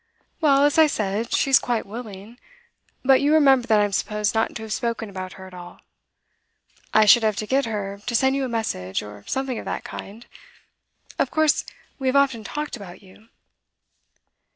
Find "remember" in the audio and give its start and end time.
3.35-3.67